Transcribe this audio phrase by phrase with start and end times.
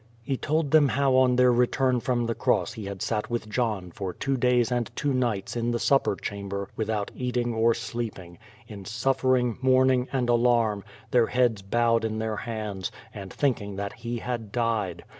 [0.23, 3.91] He told them how on their return from the cross he had sat with John
[3.91, 8.83] for two days and two nights in the supper chamber without eating or sleeping, in
[8.85, 14.51] suffering, mourning, and alarm, their heads bowed in their hands, and thinking that He had
[14.51, 15.03] died.